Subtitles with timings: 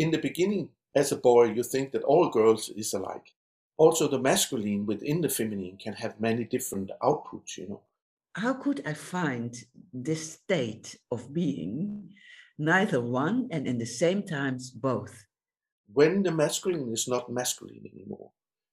[0.00, 3.34] in the beginning, as a boy, you think that all girls is alike.
[3.76, 7.82] Also, the masculine within the feminine can have many different outputs, you know.
[8.34, 9.54] How could I find
[9.92, 12.14] this state of being,
[12.58, 15.26] neither one and in the same times both?
[15.92, 18.30] When the masculine is not masculine anymore,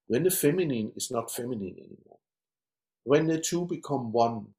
[0.08, 2.20] when the feminine is not feminine anymore,
[3.04, 4.54] when the two become one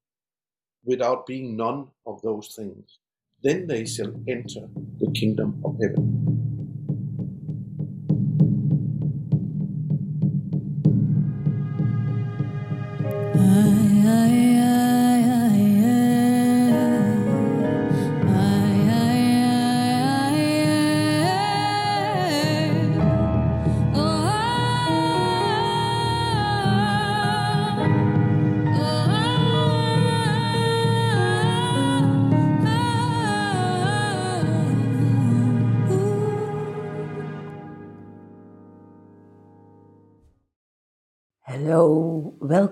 [0.84, 2.98] without being none of those things,
[3.42, 4.68] then they shall enter
[5.00, 6.27] the kingdom of heaven.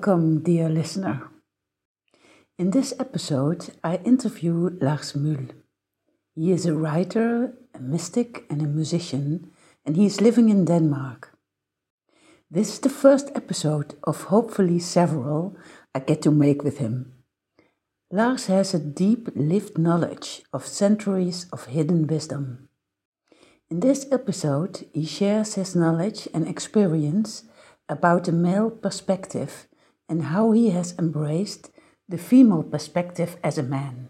[0.07, 1.31] Welcome, dear listener.
[2.61, 5.49] In this episode, I interview Lars Muhl.
[6.37, 9.51] He is a writer, a mystic, and a musician,
[9.85, 11.37] and he is living in Denmark.
[12.49, 15.57] This is the first episode of hopefully several
[15.93, 17.13] I get to make with him.
[18.13, 22.69] Lars has a deep lived knowledge of centuries of hidden wisdom.
[23.69, 27.43] In this episode, he shares his knowledge and experience
[27.89, 29.67] about the male perspective
[30.09, 31.71] and how he has embraced
[32.09, 34.09] the female perspective as a man.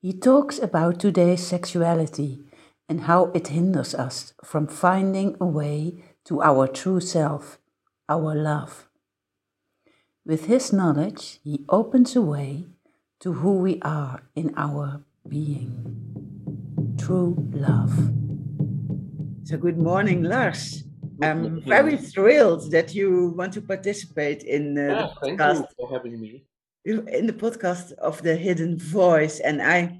[0.00, 2.44] He talks about today's sexuality
[2.88, 7.58] and how it hinders us from finding a way to our true self,
[8.08, 8.88] our love.
[10.24, 12.66] With his knowledge, he opens a way
[13.20, 15.96] to who we are in our being.
[16.98, 17.94] True love.
[19.44, 20.85] So, good morning, Lars.
[21.22, 25.66] I'm very thrilled that you want to participate in uh, Yeah, the thank podcast you
[25.78, 26.44] for having me.
[26.84, 29.98] in the podcast of the hidden voice and i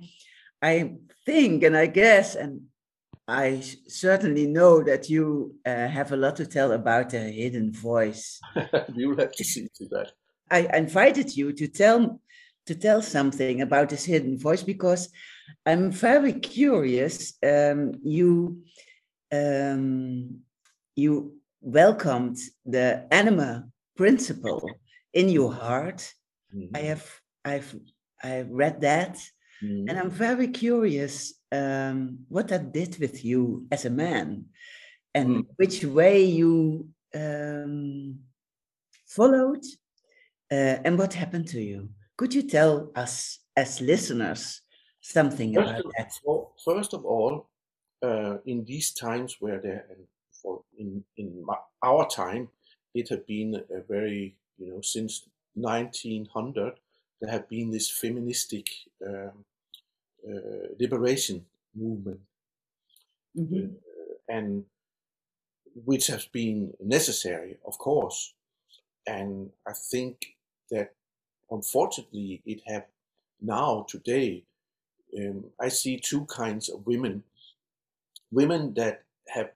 [0.62, 0.74] i
[1.26, 2.60] think and i guess and
[3.28, 5.26] I certainly know that you
[5.66, 8.38] uh, have a lot to tell about the hidden voice
[8.94, 10.08] You'll have to see to that.
[10.50, 12.20] i invited you to tell
[12.68, 15.02] to tell something about this hidden voice because
[15.68, 17.14] i'm very curious
[17.52, 18.62] um, you
[19.32, 20.40] um,
[20.96, 24.80] you welcomed the anima principle
[25.12, 26.12] in your heart
[26.54, 26.70] Mhm.
[26.74, 27.04] I have
[27.44, 27.74] I've
[28.22, 29.16] I read that
[29.62, 29.88] Mhm.
[29.88, 34.46] and I'm very curious um, what that did with you as a man
[35.14, 35.46] and Mm.
[35.56, 38.18] which way you um,
[39.06, 39.64] followed
[40.52, 41.88] uh, and what happened to you.
[42.16, 44.62] Could you tell us as listeners
[45.00, 46.10] something First about of, that?
[46.24, 47.48] well, first of all,
[48.02, 49.86] uh, in these times where there,
[50.76, 52.50] in in my, our time,
[52.94, 56.80] it had been a very you know since 1900
[57.20, 58.66] there had been this feministic
[59.06, 59.44] um,
[60.28, 62.20] uh, liberation movement,
[63.34, 63.76] Mhm.
[63.86, 64.66] uh, and
[65.84, 68.34] which has been necessary, of course.
[69.06, 70.36] And I think
[70.70, 70.94] that
[71.50, 72.86] unfortunately it have
[73.40, 74.44] now today
[75.18, 77.24] um, I see two kinds of women.
[78.30, 79.55] Women that have uh,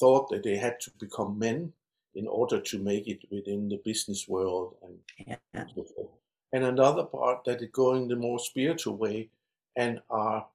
[0.00, 1.72] thought that they had to become men
[2.14, 5.36] in order to make it within the business world and Yeah.
[5.74, 6.10] so forth.
[6.52, 9.30] And another part that is going the more spiritual way
[9.76, 10.46] and are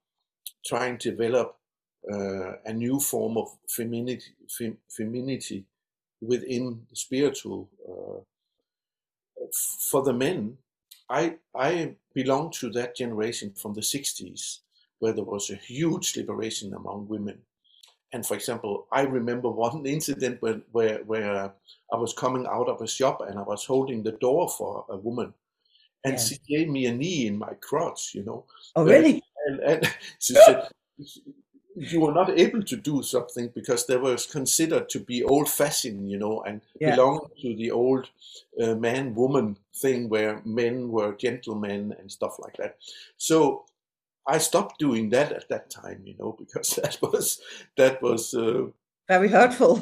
[0.66, 1.58] trying to develop
[2.12, 5.66] uh, a new form of femininity, fem, femininity
[6.22, 7.70] within the spiritual.
[7.88, 8.22] Uh,
[9.44, 10.58] f- for the men,
[11.10, 14.60] I I belong to that generation from the 60s
[15.00, 17.40] where there was a huge liberation among women.
[18.14, 21.54] And for example, I remember one incident where, where, where
[21.92, 24.98] I was coming out of a shop and I was holding the door for a
[24.98, 25.34] woman.
[26.04, 26.20] And Yeah.
[26.20, 28.46] she gave me a knee in my crotch, you know.
[28.76, 29.22] Oh, Uh, really?
[29.48, 30.68] and, and she said,
[31.76, 36.10] You were not able to do something because they was considered to be old fashioned,
[36.10, 36.96] you know, and Yeah.
[36.96, 38.10] belong to the old
[38.60, 42.78] uh, man woman thing where men were gentlemen and stuff like that.
[43.18, 43.67] So
[44.28, 47.42] I stopped doing that at that time, you know, because that was
[47.78, 48.34] that was.
[48.34, 48.68] Uh,
[49.08, 49.82] Very hurtful.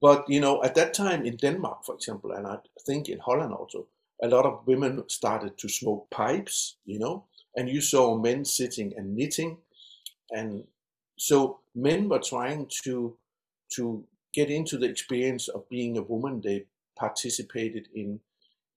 [0.00, 3.52] but you know, at that time in Denmark, for example, and I think in Holland
[3.54, 3.86] also,
[4.22, 7.24] a lot of women started to smoke pipes, you know,
[7.56, 9.58] and you saw men sitting and knitting,
[10.30, 10.64] and
[11.18, 13.16] so men were trying to
[13.76, 16.40] to get into the experience of being a woman.
[16.40, 16.66] They
[16.96, 18.20] participated in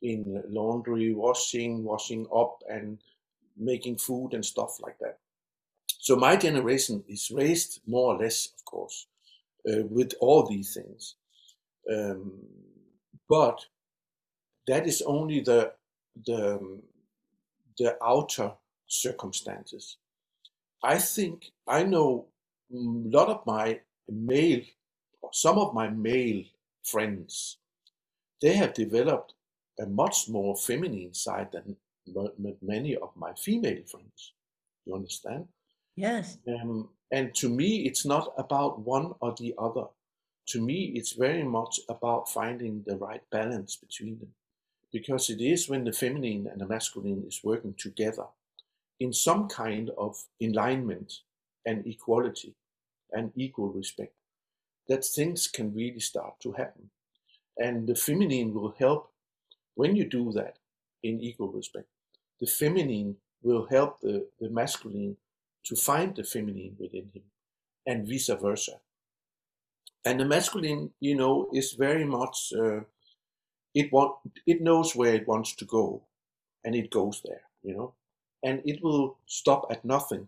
[0.01, 2.99] in laundry, washing, washing up, and
[3.57, 5.19] making food and stuff like that.
[5.99, 9.07] So my generation is raised more or less, of course,
[9.67, 11.15] uh, with all these things.
[11.89, 12.33] Um,
[13.29, 13.65] but
[14.67, 15.73] that is only the
[16.25, 16.83] the um,
[17.77, 18.51] the outer
[18.87, 19.97] circumstances.
[20.83, 22.27] I think I know
[22.71, 23.79] a lot of my
[24.09, 24.61] male,
[25.31, 26.43] some of my male
[26.83, 27.57] friends,
[28.41, 29.33] they have developed
[29.79, 31.77] a much more feminine side than
[32.61, 34.33] many of my female friends.
[34.85, 35.47] You understand?
[35.95, 36.37] Yes.
[36.47, 39.85] Um, and to me, it's not about one or the other.
[40.47, 44.33] To me, it's very much about finding the right balance between them.
[44.91, 48.25] Because it is when the feminine and the masculine is working together
[48.99, 51.13] in some kind of alignment
[51.65, 52.55] and equality
[53.11, 54.13] and equal respect
[54.87, 56.89] that things can really start to happen.
[57.57, 59.11] And the feminine will help
[59.75, 60.57] when you do that
[61.03, 61.87] in equal respect.
[62.43, 65.15] The feminine will help the, the masculine
[65.63, 67.23] to find the feminine within him
[67.85, 68.81] and vice versa.
[70.03, 72.81] And the masculine, you know, is very much, uh,
[73.73, 76.03] it, want, it knows where it wants to go
[76.65, 77.93] and it goes there, you know,
[78.43, 80.27] and it will stop at nothing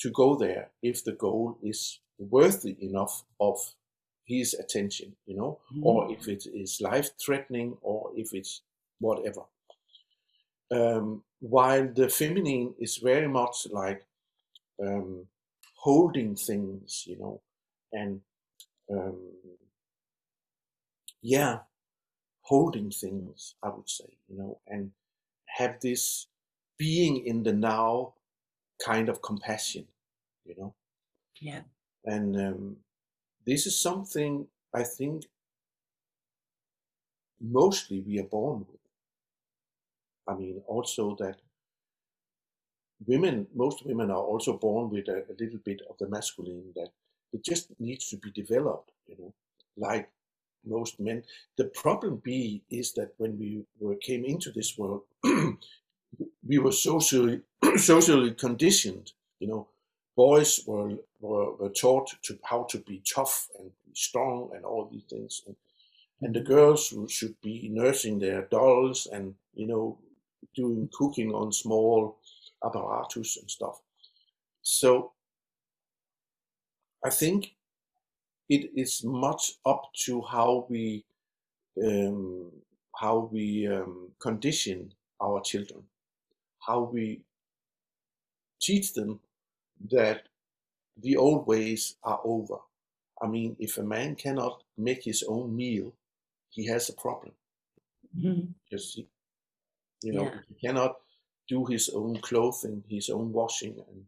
[0.00, 3.74] to go there if the goal is worthy enough of
[4.26, 5.86] his attention, you know, mm-hmm.
[5.86, 8.60] or if it is life threatening or if it's
[9.00, 9.44] whatever.
[10.72, 14.06] Um, while the feminine is very much like
[14.82, 15.26] um,
[15.76, 17.42] holding things, you know,
[17.92, 18.20] and
[18.90, 19.18] um,
[21.22, 21.60] yeah,
[22.42, 24.92] holding things, I would say, you know, and
[25.58, 26.28] have this
[26.78, 28.14] being in the now
[28.84, 29.86] kind of compassion,
[30.44, 30.74] you know.
[31.40, 31.62] Yeah.
[32.04, 32.76] And um,
[33.46, 35.24] this is something I think
[37.42, 38.81] mostly we are born with.
[40.28, 41.36] I mean, also that
[43.06, 46.88] women, most women are also born with a, a, little bit of the masculine that
[47.32, 49.32] it just needs to be developed, you know,
[49.76, 50.08] like
[50.64, 51.24] most men.
[51.56, 55.02] The problem be is that when we were, came into this world,
[56.46, 57.40] we were socially
[57.76, 59.68] socially conditioned, you know,
[60.16, 65.04] boys were, were, were taught to how to be tough and strong and all these
[65.08, 65.42] things.
[65.46, 65.56] And,
[66.20, 69.98] and the girls should be nursing their dolls and, you know,
[70.54, 72.18] doing cooking on small
[72.64, 73.80] apparatus and stuff.
[74.62, 75.12] So
[77.04, 77.54] I think
[78.48, 81.04] it is much up to how we
[81.82, 82.50] um,
[82.94, 85.82] how we um, condition our children,
[86.60, 87.22] how we
[88.60, 89.20] teach them
[89.90, 90.28] that
[91.00, 92.56] the old ways are over.
[93.22, 95.94] I mean, if a man cannot make his own meal,
[96.50, 97.32] he has a problem.
[98.16, 98.52] Mm-hmm.
[98.64, 99.06] Because he,
[100.02, 100.40] you know, yeah.
[100.48, 100.96] he cannot
[101.48, 104.04] do his own clothing, his own washing, and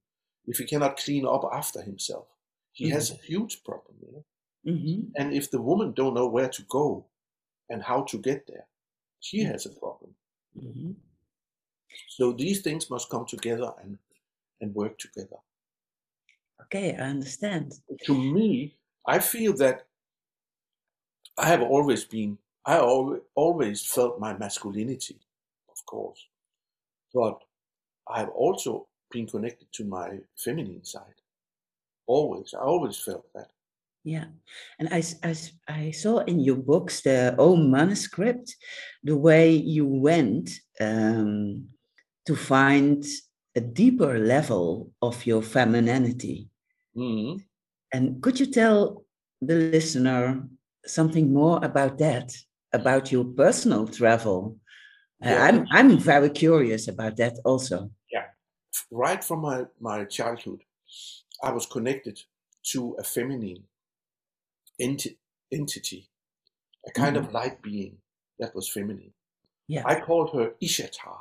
[0.46, 2.26] if he cannot clean up after himself,
[2.72, 2.94] he mm-hmm.
[2.94, 3.96] has a huge problem.
[4.02, 4.24] You know?
[4.74, 5.00] Mm-hmm.
[5.16, 7.06] And if the woman don't know where to go
[7.68, 8.66] and how to get there,
[9.20, 9.50] she mm.
[9.50, 10.14] has a problem.
[10.58, 10.92] Mm-hmm.
[12.08, 13.98] So these things must come together and
[14.60, 15.36] and work together.
[16.62, 17.74] Okay, I understand.
[18.04, 18.76] To me,
[19.06, 19.86] I feel that
[21.36, 25.18] I have always been, I always felt my masculinity,
[25.86, 26.20] course,
[27.12, 27.38] but
[28.08, 31.20] I have also been connected to my feminine side.
[32.06, 33.48] Always, I always felt that.
[34.04, 34.26] Yeah,
[34.78, 35.34] and I, I,
[35.66, 38.54] I saw in your books, the O Manuscript,
[39.02, 41.68] the way you went um,
[42.26, 43.02] to find
[43.56, 46.48] a deeper level of your femininity.
[46.94, 47.38] Mm-hmm.
[47.94, 49.04] And could you tell
[49.40, 50.42] the listener
[50.84, 52.36] something more about that,
[52.72, 54.58] about your personal travel?
[55.24, 55.42] Uh, yeah.
[55.42, 57.90] I'm I'm very curious about that also.
[58.12, 58.26] Yeah,
[58.90, 60.64] right from my my childhood,
[61.42, 62.20] I was connected
[62.72, 63.64] to a feminine
[64.80, 65.16] enti-
[65.52, 66.08] entity,
[66.86, 67.26] a kind mm-hmm.
[67.26, 67.98] of light being
[68.38, 69.12] that was feminine.
[69.66, 71.18] Yeah, I called her Ishtar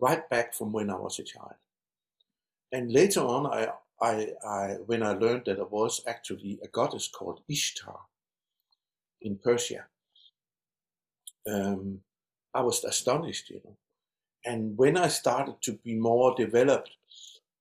[0.00, 1.54] right back from when I was a child.
[2.72, 3.68] And later on, I,
[4.00, 8.00] I, I, when I learned that there was actually a goddess called Ishtar
[9.20, 9.86] in Persia,
[11.50, 12.00] um,
[12.54, 13.76] I was astonished, you know.
[14.44, 16.90] And when I started to be more developed,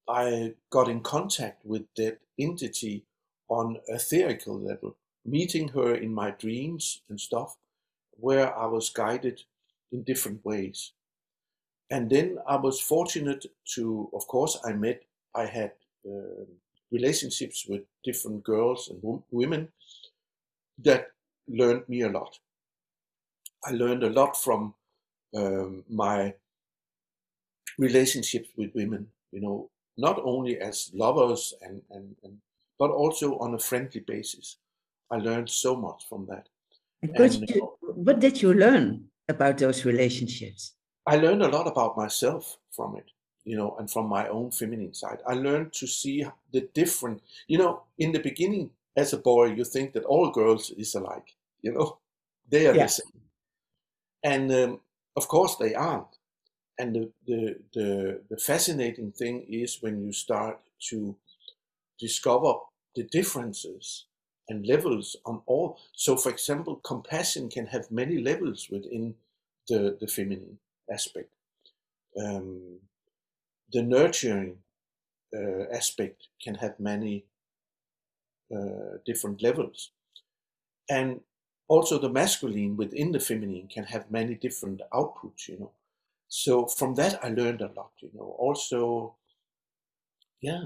[0.07, 3.05] I got in contact with that entity
[3.49, 7.57] on a theoretical level, meeting her in my dreams and stuff,
[8.11, 9.43] where I was guided
[9.91, 10.93] in different ways
[11.89, 15.03] and then I was fortunate to, of course, I met,
[15.33, 15.71] I had
[16.05, 16.45] uh,
[16.91, 19.69] relationships with different girls and women
[20.79, 21.07] that
[21.47, 22.39] learned me a lot.
[23.65, 24.73] I learned a lot from
[25.35, 26.33] um, my
[27.77, 32.37] relationships with women, you know, not only as lovers and, and, and
[32.79, 34.57] but also on a friendly basis.
[35.09, 36.47] I learned so much from that.
[37.01, 40.73] And, you, what did you learn about those relationships?
[41.05, 43.11] I learned a lot about myself from it,
[43.45, 45.19] you know, and from my own feminine side.
[45.25, 49.63] I learned to see the different, you know, in the beginning, as a boy, you
[49.63, 51.99] think that all girls is alike, you know,
[52.49, 52.83] they are yeah.
[52.83, 53.21] the same.
[54.27, 54.81] And um,
[55.15, 56.13] of course, they aren't.
[56.79, 57.41] And the, the,
[57.73, 61.17] the, the fascinating thing is when you start to
[61.99, 62.53] discover
[62.95, 64.07] the differences
[64.49, 65.79] and levels on all.
[65.93, 69.15] So, for example, compassion can have many levels within
[69.69, 70.59] the, the feminine
[70.91, 71.29] aspect.
[72.19, 72.79] Um,
[73.71, 74.57] the nurturing
[75.35, 77.25] uh, aspect can have many
[78.55, 79.91] uh, different levels.
[80.89, 81.21] And
[81.67, 85.71] also the masculine within the feminine can have many different outputs, you know.
[86.29, 88.35] So from that I learned a lot, you know.
[88.39, 89.15] Also,
[90.41, 90.65] yeah,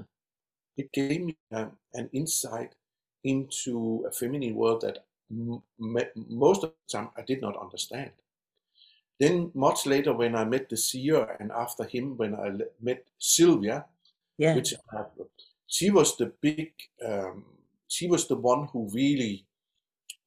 [0.77, 2.75] it gave me um, an insight
[3.23, 5.63] into a feminine world that m-
[6.15, 8.11] most of the time I did not understand.
[9.19, 13.85] Then much later, when I met the seer, and after him, when I met Sylvia,
[14.37, 14.55] yeah.
[14.55, 15.03] which I,
[15.67, 16.73] she was the big,
[17.05, 17.45] um,
[17.87, 19.45] she was the one who really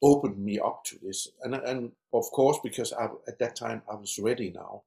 [0.04, 3.94] opened me up to this, and and of course because I, at that time I
[3.96, 4.82] was ready now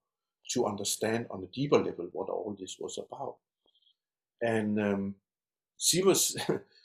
[0.52, 3.38] to understand on a deeper level what all this was about,
[4.42, 5.16] and um,
[5.78, 6.38] she was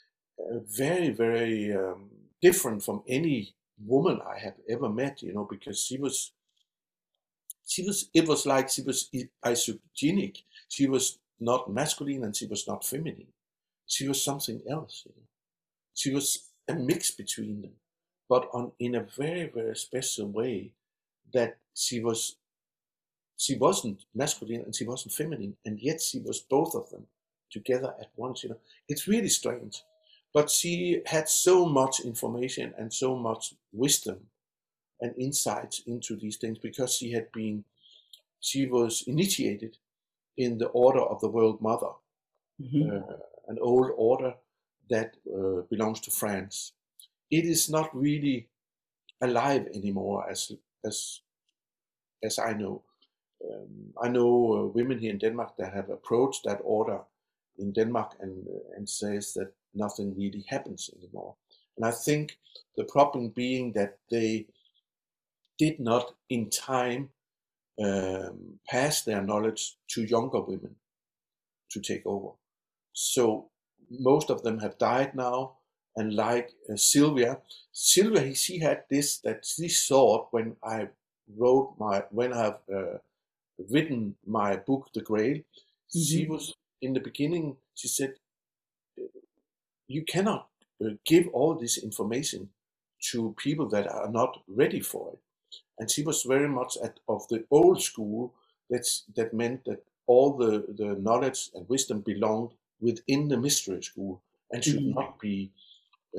[0.81, 2.09] very very um,
[2.41, 6.33] different from any woman I have ever met, you know, because she was
[7.67, 9.09] she was it was like she was
[9.45, 10.43] isogenic.
[10.69, 13.33] She was not masculine and she was not feminine.
[13.85, 15.27] She was something else you know?
[15.93, 17.73] she was a mix between them
[18.29, 20.71] but on in a very very special way
[21.33, 22.37] that she was
[23.37, 27.07] she wasn't masculine and she wasn't feminine and yet she was both of them
[27.51, 28.57] together at once you know.
[28.89, 29.83] It's really strange.
[30.33, 34.17] But she had so much information and so much wisdom
[34.99, 37.65] and insights into these things because she had been
[38.39, 39.77] she was initiated
[40.37, 41.91] in the order of the world mother
[42.61, 42.89] mm-hmm.
[42.89, 43.15] uh,
[43.47, 44.33] an old order
[44.89, 46.73] that uh, belongs to france
[47.37, 48.37] it is not really
[49.21, 50.41] alive anymore as
[50.89, 50.97] as
[52.29, 52.75] as i know
[53.49, 56.99] um, i know uh, women here in denmark that have approached that order
[57.57, 59.51] in denmark and uh, and says that
[59.83, 61.35] nothing really happens anymore
[61.77, 62.37] and i think
[62.77, 64.45] the problem being that they
[65.57, 67.09] did not in time
[67.83, 70.75] um, pass their knowledge to younger women
[71.71, 72.31] to take over.
[72.93, 73.49] So
[73.89, 75.57] most of them have died now.
[75.95, 77.39] And like uh, Sylvia,
[77.71, 80.89] Sylvia, she had this that she thought when I
[81.37, 82.97] wrote my, when I've uh,
[83.69, 85.99] written my book, The Grail, mm-hmm.
[85.99, 88.15] she was in the beginning, she said,
[89.87, 90.47] you cannot
[90.83, 92.49] uh, give all this information
[93.11, 95.19] to people that are not ready for it
[95.79, 98.33] and she was very much at, of the old school.
[98.69, 104.21] That's, that meant that all the, the knowledge and wisdom belonged within the mystery school
[104.51, 104.99] and should mm-hmm.
[104.99, 105.51] not be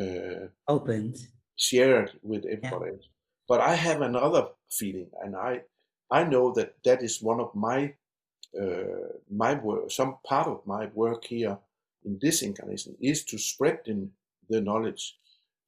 [0.00, 1.16] uh, opened,
[1.56, 2.92] shared with everybody yeah.
[2.92, 3.08] else.
[3.48, 5.62] But I have another feeling, and I
[6.10, 7.94] I know that that is one of my
[8.60, 11.58] uh, my work, some part of my work here
[12.04, 14.08] in this incarnation is to spread the,
[14.48, 15.16] the knowledge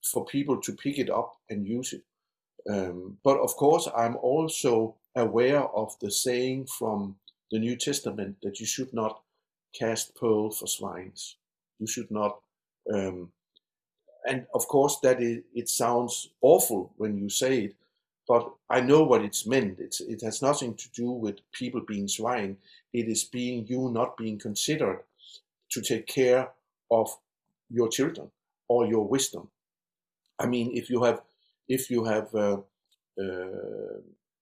[0.05, 2.03] for people to pick it up and use it.
[2.71, 7.17] Um, but of course, I'm also aware of the saying from
[7.51, 9.21] the New Testament that you should not
[9.75, 11.37] cast pearl for swines.
[11.79, 12.41] You should not.
[12.93, 13.33] Um,
[14.27, 17.77] and of course, that is, it sounds awful when you say it,
[18.29, 19.79] but I know what it's meant.
[19.79, 22.57] It's, it has nothing to do with people being swine.
[22.93, 25.03] It is being you not being considered
[25.71, 26.51] to take care
[26.91, 27.11] of
[27.71, 28.31] your children
[28.69, 29.49] or your wisdom.
[30.39, 31.23] I mean, if you have
[31.69, 32.59] if you have uh,
[33.21, 34.01] uh,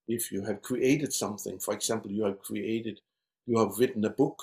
[0.09, 3.01] if you have created something, for example, you have created,
[3.47, 4.43] you have written a book,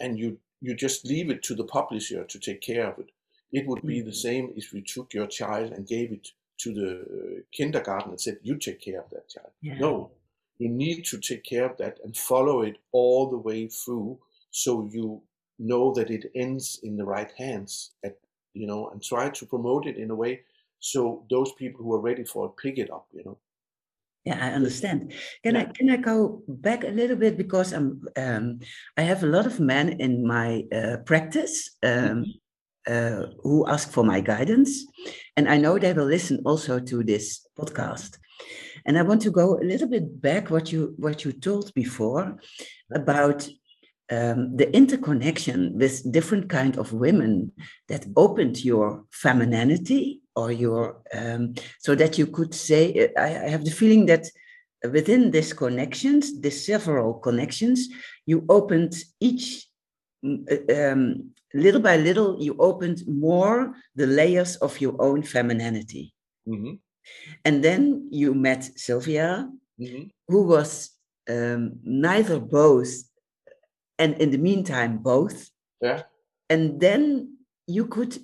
[0.00, 3.10] and you you just leave it to the publisher to take care of it.
[3.52, 4.28] It would be the mm-hmm.
[4.28, 6.28] same if you took your child and gave it
[6.58, 9.78] to the uh, kindergarten and said, "You take care of that child." Yeah.
[9.78, 10.10] No,
[10.58, 14.18] you need to take care of that and follow it all the way through,
[14.50, 15.22] so you
[15.58, 17.92] know that it ends in the right hands.
[18.04, 18.18] At
[18.54, 20.42] you know, and try to promote it in a way
[20.82, 23.38] so those people who are ready for it pick it up you know
[24.24, 25.12] yeah i understand
[25.44, 25.60] can yeah.
[25.60, 28.58] i can i go back a little bit because i'm um,
[28.96, 32.22] i have a lot of men in my uh, practice um, mm-hmm.
[32.86, 34.86] Uh, who ask for my guidance.
[35.36, 38.18] And i know they will listen also to this podcast.
[38.86, 42.38] And i want to go a little bit back what you what you told before
[42.92, 43.48] about
[44.10, 47.52] um, the interconnection with different kind of women
[47.88, 53.64] that opened your femininity or your um, so that you could say I, I have
[53.64, 54.26] the feeling that
[54.90, 57.88] within these connections these several connections
[58.26, 59.66] you opened each
[60.24, 66.14] mm, uh, um, little by little you opened more the layers of your own femininity
[66.48, 66.74] mm-hmm.
[67.44, 69.48] and then you met sylvia
[69.80, 70.04] mm-hmm.
[70.28, 70.90] who was
[71.30, 72.90] um, neither both
[73.98, 76.02] and in the meantime both yeah
[76.50, 78.18] and then you could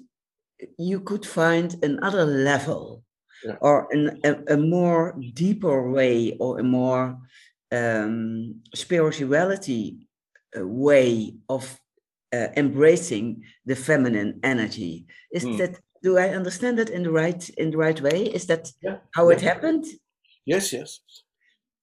[0.76, 3.02] you could find another level
[3.44, 3.56] yeah.
[3.60, 7.18] or an, a, a, more deeper way or a more
[7.72, 10.08] um, spirituality
[10.58, 11.78] uh, way of
[12.32, 15.58] uh, embracing the feminine energy is mm.
[15.58, 18.98] that do i understand that in the right in the right way is that yeah.
[19.14, 19.36] how yeah.
[19.36, 19.84] it happened
[20.44, 21.00] yes yes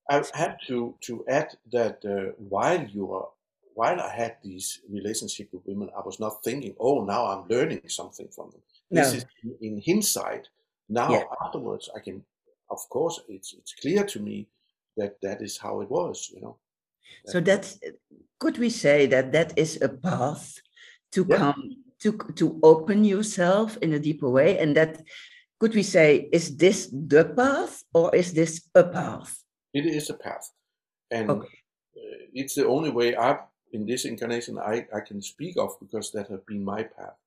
[0.10, 3.28] i had to to add that uh, while you are
[3.76, 7.82] while I had these relationship with women, I was not thinking, oh, now I'm learning
[7.88, 8.62] something from them.
[8.90, 9.02] No.
[9.02, 9.26] This is
[9.62, 10.48] in hindsight.
[10.88, 11.24] Now yeah.
[11.46, 12.24] afterwards, I can,
[12.72, 14.48] of course, it's it's clear to me
[14.96, 16.32] that that is how it was.
[16.34, 16.58] You know.
[17.26, 17.80] So that's
[18.40, 20.60] could we say that that is a path
[21.14, 21.38] to yeah.
[21.38, 25.02] come to to open yourself in a deeper way, and that
[25.60, 29.44] could we say is this the path or is this a path?
[29.74, 30.52] It is a path,
[31.12, 31.60] and okay.
[31.96, 33.40] Uh, it's the only way I've
[33.76, 37.18] in this incarnation I, I can speak of because that have been my path.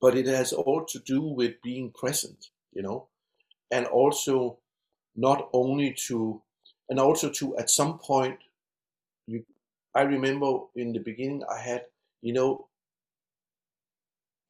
[0.00, 3.08] But it has all to do with being present, you know,
[3.70, 4.58] and also
[5.16, 6.42] not only to,
[6.90, 8.38] and also to at some point,
[9.26, 9.44] you,
[9.94, 11.84] I remember in the beginning I had,
[12.22, 12.68] you know,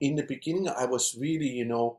[0.01, 1.99] in the beginning I was really, you know,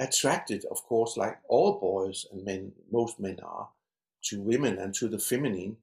[0.00, 3.68] attracted, of course, like all boys and men, most men are,
[4.24, 5.76] to women and to the feminine.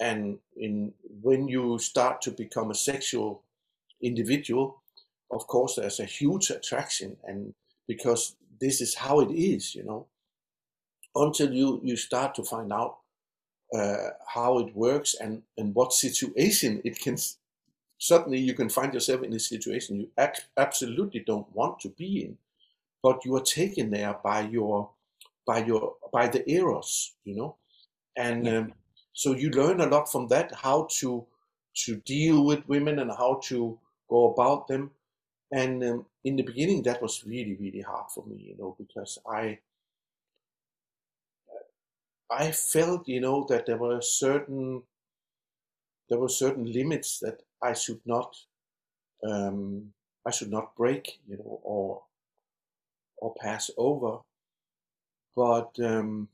[0.00, 3.42] And in when you start to become a sexual
[4.02, 4.82] individual
[5.30, 7.54] of course there's a huge attraction and
[7.88, 10.06] because this is how it is you know.
[11.16, 12.98] Until you you start to find out
[13.74, 17.16] uh, how it works and and what situation it can
[17.98, 22.24] suddenly you can find yourself in a situation you ac- absolutely don't want to be
[22.24, 22.38] in
[23.02, 24.90] but you are taken there by your
[25.46, 27.56] by your by the eros you know?
[28.16, 28.72] And um,
[29.12, 31.26] so you learn a lot from that how to
[31.84, 34.92] to deal with women and how to go about them.
[35.50, 39.18] And um, in the beginning that was really really hard for me you know because
[39.28, 39.58] i
[42.30, 44.82] i felt you know that there were certain
[46.08, 48.36] there were certain limits that i should not
[49.26, 49.92] um,
[50.26, 52.02] i should not break you know or
[53.18, 54.18] or pass over
[55.36, 56.28] but um,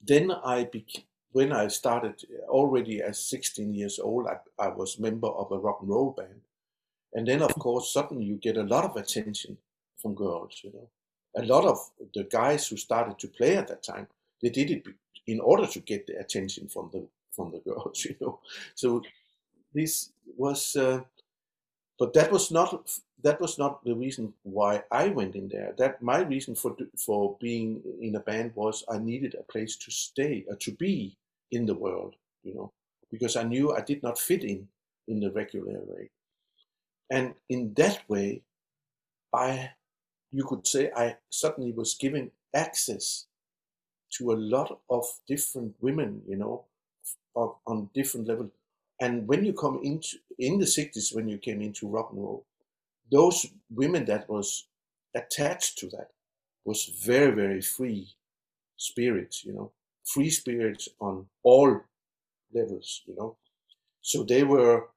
[0.00, 5.02] then i became when I started already as 16 years old, I, I was a
[5.02, 6.40] member of a rock and roll band.
[7.12, 9.58] And then, of course, suddenly you get a lot of attention
[10.00, 10.88] from girls, you know.
[11.36, 11.78] A lot of
[12.14, 14.08] the guys who started to play at that time,
[14.42, 14.86] they did it
[15.26, 18.40] in order to get the attention from the from the girls, you know.
[18.74, 19.02] So
[19.74, 21.02] this was, uh,
[21.98, 22.90] but that was not
[23.22, 25.74] that was not the reason why I went in there.
[25.78, 29.90] That my reason for for being in a band was I needed a place to
[29.90, 31.16] stay, uh, to be
[31.50, 32.72] in the world, you know,
[33.10, 34.68] because I knew I did not fit in
[35.08, 36.10] in the regular way.
[37.10, 38.42] And in that way,
[39.32, 39.70] I,
[40.32, 43.26] you could say, I suddenly was given access
[44.10, 46.64] to a lot of different women, you know,
[47.34, 48.50] on different levels.
[49.00, 52.44] And when you come into in the 60s, when you came into rock and roll,
[53.10, 54.66] those women that was
[55.14, 56.10] attached to that
[56.64, 58.08] was very very free
[58.76, 59.72] spirits you know
[60.04, 61.80] free spirits on all
[62.52, 63.36] levels you know
[64.02, 64.88] so they were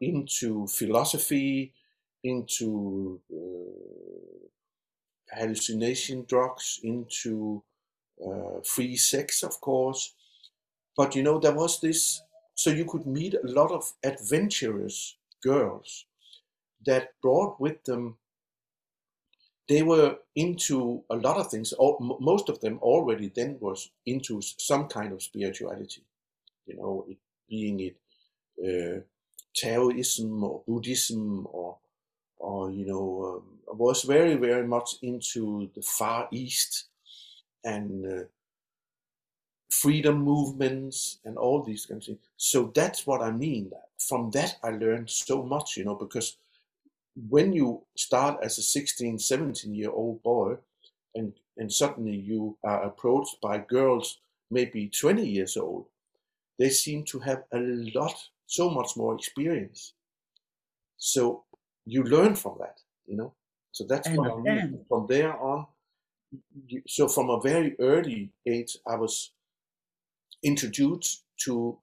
[0.00, 1.72] into philosophy
[2.24, 4.46] into uh,
[5.36, 7.62] hallucination drugs into
[8.26, 10.14] uh, free sex of course.
[10.96, 12.22] But you know there was this
[12.54, 16.06] so you could meet a lot of adventurous girls
[16.86, 18.18] that brought with them
[19.68, 21.72] they were into a lot of things.
[22.00, 26.02] Most of them already then was into some kind of spirituality
[26.70, 27.96] you know it, being it
[28.66, 29.00] uh,
[29.54, 31.78] taoism or buddhism or
[32.38, 36.86] or you know um, was very very much into the far east
[37.64, 38.24] and uh,
[39.70, 44.56] freedom movements and all these kinds of things so that's what i mean from that
[44.64, 46.36] i learned so much you know because
[47.28, 50.56] when you start as a 16, 17 year old boy
[51.14, 54.20] and, and suddenly you are approached by girls
[54.50, 55.88] maybe 20 years old,
[56.58, 59.94] they seem to have a lot so much more experience.
[60.98, 61.44] So
[61.84, 63.34] you learn from that, you know.
[63.72, 64.84] So that's I what I mean.
[64.88, 65.66] From there on,
[66.86, 69.32] so from a very early age, I was
[70.42, 71.78] introduced to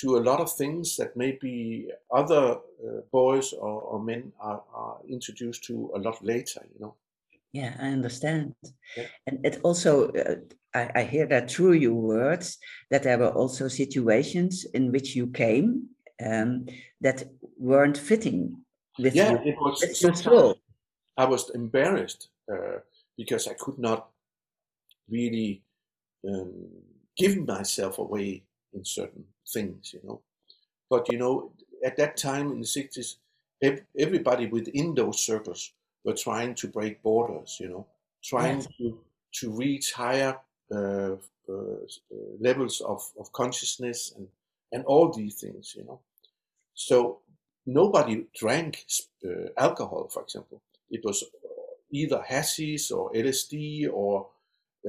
[0.00, 4.96] to a lot of things that maybe other uh, boys or, or men are, are
[5.06, 6.94] introduced to a lot later, you know.
[7.52, 8.54] Yeah, I understand.
[8.96, 9.04] Yeah.
[9.26, 10.36] And it also, uh,
[10.74, 12.56] I, I hear that through your words,
[12.90, 15.88] that there were also situations in which you came
[16.24, 16.66] um,
[17.02, 17.24] that
[17.58, 18.56] weren't fitting
[18.98, 20.56] with Yeah, you, it was your soul.
[21.18, 22.78] I was embarrassed uh,
[23.16, 24.10] because I could not
[25.08, 25.62] really
[26.28, 26.70] um,
[27.16, 30.22] give myself away in certain things, you know.
[30.90, 31.52] But you know,
[31.84, 33.18] at that time in the sixties,
[33.98, 37.86] everybody within those circles were trying to break borders, you know,
[38.22, 38.68] trying Yes.
[38.78, 39.04] to
[39.40, 40.40] to reach higher
[40.72, 41.16] uh,
[41.48, 41.76] uh,
[42.40, 44.28] levels of, of consciousness and
[44.72, 46.00] and all these things, you know.
[46.74, 47.20] So
[47.66, 48.86] nobody drank
[49.24, 50.62] uh, alcohol, for example.
[50.90, 51.24] It was
[51.92, 54.30] either hashish or LSD or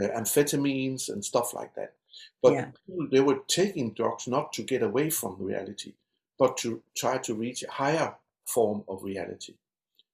[0.01, 1.95] uh, amphetamines and stuff like that.
[2.41, 2.71] But Yeah.
[3.11, 5.93] they were taking drugs not to get away from reality,
[6.39, 9.55] but to try to reach a higher form of reality.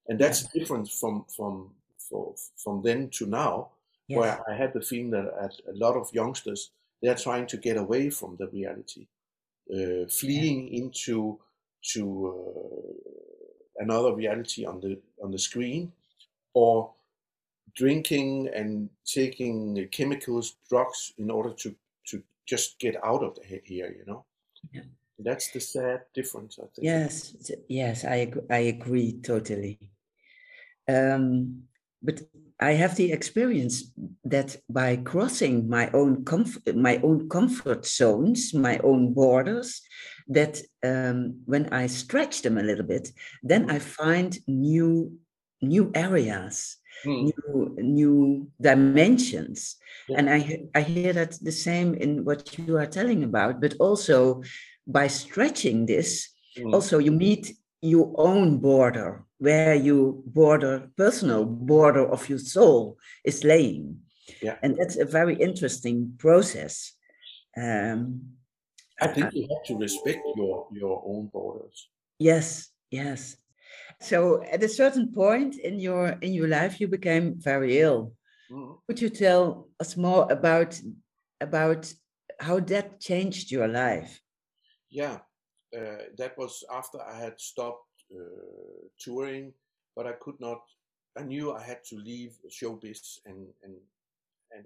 [0.07, 0.53] And that's Yes.
[0.53, 3.71] different from from for, from then to now,
[4.07, 4.17] Yes.
[4.19, 6.71] where I had the feeling that at a lot of youngsters
[7.01, 9.07] they're trying to get away from the reality,
[9.73, 11.39] uh, fleeing into
[11.93, 15.93] to uh, another reality on the on the screen,
[16.59, 16.93] or
[17.75, 21.75] drinking and taking chemicals, drugs in order to
[22.09, 24.25] to just get out of the he- here, you know.
[24.73, 24.87] Yeah.
[25.27, 26.83] That's the sad difference, I think.
[26.93, 27.33] Yes,
[27.67, 29.79] yes, I ag- I agree totally.
[30.87, 31.63] Um,
[32.01, 32.21] but
[32.59, 33.75] I have the experience
[34.23, 39.81] that by crossing my own comfort, my own comfort zones, my own borders,
[40.27, 43.11] that um, when I stretch them a little bit,
[43.43, 45.19] then I find new
[45.61, 47.29] new areas, Hmm.
[47.29, 50.17] new new dimensions, Yeah.
[50.19, 54.41] and I I hear that the same in what you are telling about, but also
[54.87, 56.73] by stretching this, Hmm.
[56.73, 63.43] also you meet your own border where your border personal border of your soul is
[63.43, 63.95] laying
[64.41, 64.55] Yeah.
[64.61, 66.93] and that's a very interesting process
[67.57, 68.21] um,
[69.01, 71.89] I think you have to respect your your own borders.
[72.19, 73.37] yes yes
[74.01, 78.13] so at a certain point in your in your life you became very ill
[78.49, 78.81] Mhm.
[78.87, 80.79] could you tell us more about
[81.41, 81.93] about
[82.39, 84.21] how that changed your life
[84.89, 85.19] Yeah,
[85.75, 89.53] uh, that was after I had stopped uh, touring,
[89.95, 90.61] but I could not.
[91.17, 93.75] I knew I had to leave showbiz and and
[94.51, 94.65] and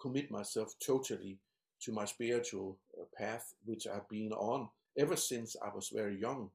[0.00, 1.38] commit myself totally
[1.82, 6.50] to my spiritual uh, path, which I've been on ever since I was very young.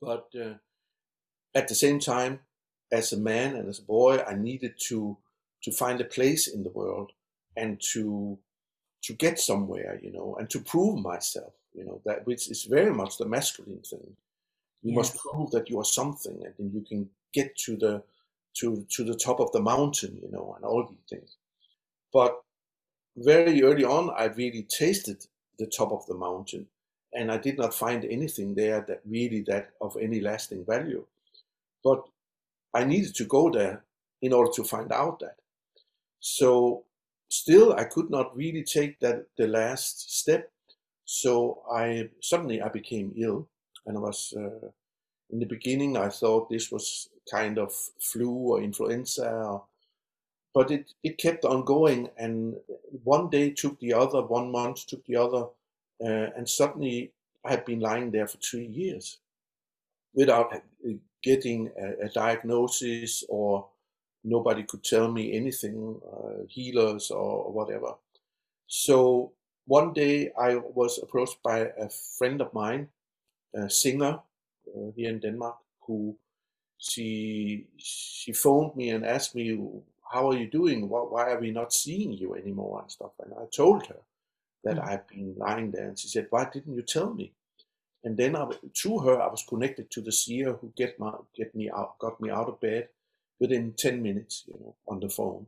[0.00, 0.54] But uh,
[1.58, 2.40] at the same time,
[3.00, 4.98] as a man and as a boy, I needed to
[5.64, 7.10] to find a place in the world
[7.56, 8.38] and to
[9.06, 12.92] to get somewhere, you know, and to prove myself, you know, that which is very
[13.00, 14.16] much the masculine thing.
[14.82, 17.94] You must prove that you are something, and then you can get to the
[18.58, 21.36] to to the top of the mountain, you know, and all these things.
[22.12, 22.32] But
[23.16, 25.26] very early on, I really tasted
[25.58, 26.68] the top of the mountain,
[27.12, 31.04] and I did not find anything there that really that of any lasting value.
[31.88, 32.00] But
[32.80, 33.76] I needed to go there
[34.26, 35.36] in order to find out that.
[36.20, 36.84] So
[37.40, 40.44] still, I could not really take that the last step.
[41.04, 43.40] So I suddenly I became ill,
[43.86, 44.68] and I was uh,
[45.30, 47.72] in the beginning I thought this was kind of
[48.10, 49.58] flu or influenza, or,
[50.54, 52.56] but it it kept on going, and
[53.04, 55.44] one day took the other, one month took the other,
[56.04, 57.12] uh, and suddenly
[57.44, 59.18] I had been lying there for three years
[60.14, 60.52] without
[61.22, 63.68] getting a, a diagnosis or
[64.24, 67.94] nobody could tell me anything, uh, healers or whatever.
[68.66, 69.32] So
[69.66, 72.88] one day I was approached by a friend of mine,
[73.54, 74.20] a singer
[74.74, 76.16] uh, here in Denmark, who
[76.78, 79.46] she she phoned me and asked me,
[80.12, 80.88] "How are you doing?
[80.88, 83.12] Why, why are we not seeing you anymore?" and stuff.
[83.20, 84.00] And I told her
[84.64, 84.88] that Mm.
[84.88, 87.34] I've been lying there, and she said, "Why didn't you tell me?"
[88.04, 91.54] And then I, through her, I was connected to the seer who get my get
[91.54, 92.88] me out, got me out of bed
[93.40, 95.46] within ten minutes, you know, on the phone.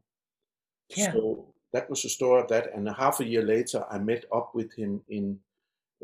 [0.96, 1.12] Yeah.
[1.12, 2.72] So that was the story of that.
[2.74, 5.40] And a half a year later, I met up with him in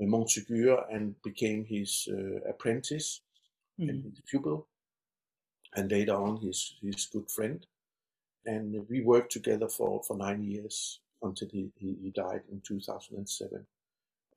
[0.01, 3.23] uh, Montségur and became his uh, apprentice
[3.89, 4.11] and Mhm.
[4.11, 4.69] his pupil,
[5.75, 7.67] and later on his his good friend.
[8.47, 13.67] And we worked together for, for nine years until he, he, he died in 2007.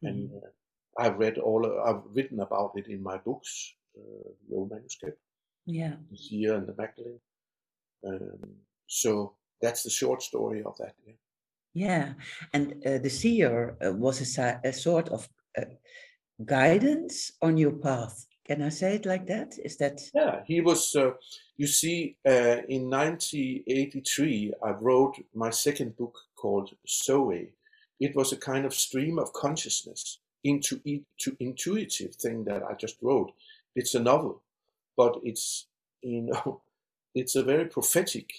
[0.06, 0.38] And Mhm.
[0.43, 0.50] uh,
[0.97, 1.65] I've read all.
[1.86, 5.19] I've written about it in my books, uh, the O Manuscript.
[5.65, 5.95] Yeah.
[6.10, 7.19] The Seer and the Magdalene.
[8.06, 8.56] Um,
[8.88, 10.95] so that's the short story of that.
[11.06, 11.13] Yeah.
[11.73, 12.13] Yeah,
[12.52, 15.65] and uh, the seer uh, was a, a, sort of uh,
[16.43, 18.25] guidance on your path.
[18.45, 19.54] Can I say it like that?
[19.63, 20.02] Is that?
[20.15, 20.95] Yeah, he was.
[20.95, 21.12] Uh,
[21.58, 27.54] you see, uh, in 1983, I wrote my second book called Zoe.
[27.99, 30.80] It was a kind of stream of consciousness into
[31.19, 33.34] to intuitive thing that I just wrote.
[33.75, 34.41] It's a novel,
[34.97, 35.67] but it's
[36.02, 36.62] you know,
[37.15, 38.32] it's a very prophetic,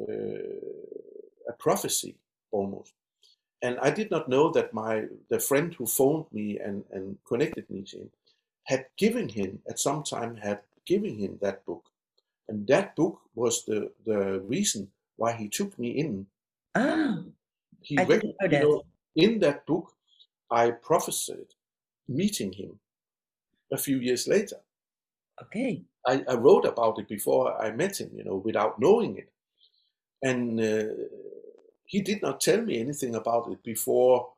[0.00, 0.12] uh,
[1.48, 2.16] a prophecy
[2.50, 2.92] almost.
[3.62, 7.68] And I did not know that my the friend who phoned me and, and connected
[7.70, 8.10] me to him
[8.64, 11.84] had given him at some time had given him that book.
[12.48, 16.26] And that book was the, the reason why he took me in.
[16.74, 17.18] Ah,
[17.80, 18.62] he I didn't know that.
[18.62, 18.82] know,
[19.14, 19.92] in that book,
[20.50, 21.54] I prophesied
[22.08, 22.78] meeting him
[23.72, 24.56] a few years later.
[25.42, 25.82] Okay.
[26.06, 29.30] I, I wrote about it before I met him, you know, without knowing it.
[30.22, 30.94] And uh,
[31.84, 34.28] he did not tell me anything about it before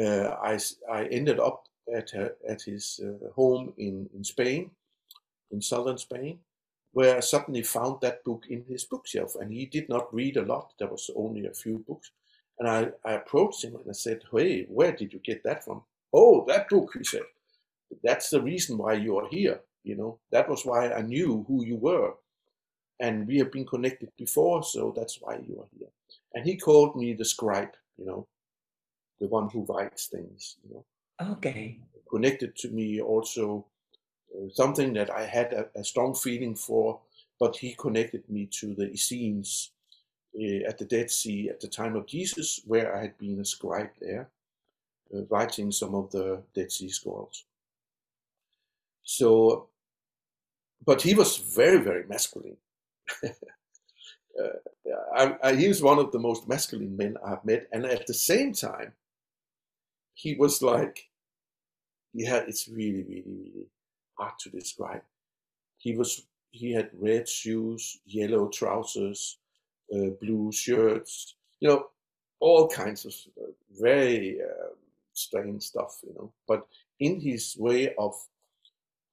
[0.00, 0.58] uh, I,
[0.90, 4.70] I ended up at, at his uh, home in, in Spain,
[5.50, 6.38] in southern Spain,
[6.92, 9.34] where I suddenly found that book in his bookshelf.
[9.40, 12.10] And he did not read a lot, there was only a few books.
[12.58, 15.82] And I, I approached him and I said, Hey, where did you get that from?
[16.12, 17.22] Oh, that book, he said.
[18.02, 19.60] That's the reason why you are here.
[19.84, 22.14] You know, that was why I knew who you were.
[23.00, 25.88] And we have been connected before, so that's why you are here.
[26.34, 28.26] And he called me the scribe, you know,
[29.20, 30.84] the one who writes things, you know.
[31.32, 31.78] Okay.
[32.10, 33.66] Connected to me also
[34.34, 37.00] uh, something that I had a, a, strong feeling for,
[37.40, 39.70] but he connected me to the Essenes
[40.66, 43.90] at the Dead Sea at the time of Jesus, where I had been a scribe
[44.00, 44.28] there,
[45.14, 47.44] uh, writing some of the Dead Sea Scrolls.
[49.02, 49.68] So,
[50.84, 52.58] but he was very, very masculine.
[53.24, 53.28] uh,
[55.14, 58.14] I, I, he was one of the most masculine men I've met, and at the
[58.14, 58.92] same time,
[60.14, 61.08] he was like,
[62.12, 63.66] yeah, it's really, really, really
[64.14, 65.02] hard to describe.
[65.78, 69.38] He was, he had red shoes, yellow trousers,
[69.94, 71.86] uh, blue shirts, you know,
[72.40, 74.74] all kinds of uh, very uh,
[75.12, 76.32] strange stuff, you know.
[76.46, 76.66] But
[77.00, 78.14] in his way of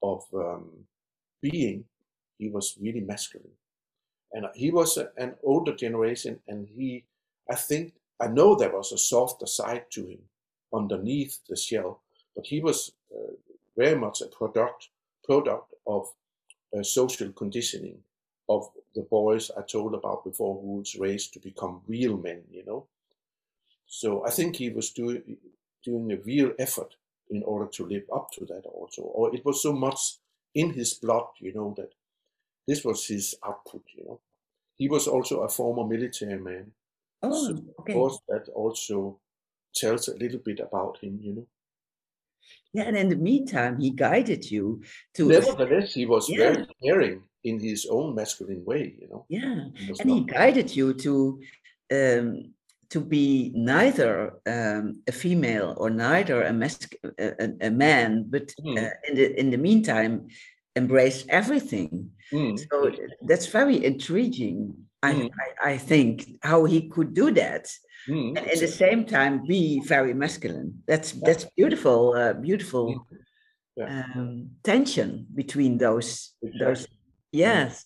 [0.03, 0.71] of um,
[1.41, 1.85] being,
[2.37, 3.51] he was really masculine
[4.33, 7.05] and he was a, an older generation and he
[7.51, 10.19] i think i know there was a softer side to him
[10.73, 12.01] underneath the shell
[12.35, 13.33] but he was uh,
[13.77, 14.89] very much a product
[15.23, 16.13] product of
[16.77, 17.99] uh, social conditioning
[18.49, 22.63] of the boys i told about before who was raised to become real men you
[22.65, 22.85] know
[23.85, 25.37] so i think he was doing
[25.83, 26.95] doing a real effort
[27.29, 30.17] in order to live up to that also or it was so much
[30.53, 31.91] in his blood you know that
[32.67, 34.19] this was his output, you know.
[34.75, 36.71] He was also a former military man.
[37.21, 37.93] Oh, so okay.
[37.93, 39.19] Of course, that also
[39.73, 41.47] tells a little bit about him, you know.
[42.73, 45.27] Yeah, and in the meantime, he guided you to.
[45.27, 46.37] Nevertheless, he was yeah.
[46.37, 49.25] very caring in his own masculine way, you know.
[49.29, 49.65] Yeah,
[49.99, 51.39] and he guided you to
[51.93, 52.53] um,
[52.89, 58.77] to be neither um, a female or neither a, mas- a, a man, but mm.
[58.77, 60.27] uh, in the in the meantime,
[60.75, 62.11] embrace everything.
[62.33, 62.59] Mm.
[62.59, 64.75] So that's very intriguing.
[65.03, 65.29] Mm.
[65.61, 67.69] I, I, think how he could do that,
[68.09, 68.29] mm.
[68.29, 70.81] and at the same time be very masculine.
[70.87, 73.05] That's that's beautiful, uh, beautiful
[73.75, 74.05] yeah.
[74.15, 76.65] um, tension between those exactly.
[76.65, 76.87] those.
[77.35, 77.85] Yes,